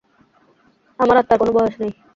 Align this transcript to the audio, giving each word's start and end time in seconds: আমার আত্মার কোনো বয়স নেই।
আমার 0.99 1.15
আত্মার 1.17 1.37
কোনো 1.41 1.51
বয়স 1.57 1.75
নেই। 1.81 1.91